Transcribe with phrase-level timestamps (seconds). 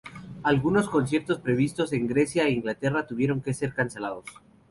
[0.41, 4.25] Algunos conciertos previstos en Grecia e Inglaterra tuvieron que ser cancelados.